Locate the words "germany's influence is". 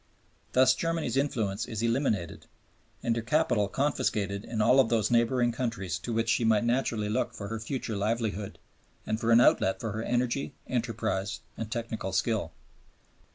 0.73-1.83